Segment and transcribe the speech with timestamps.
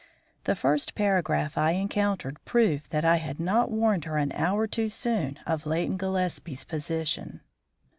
[0.45, 4.89] The first paragraph I encountered proved that I had not warned her an hour too
[4.89, 7.41] soon of Leighton Gillespie's position.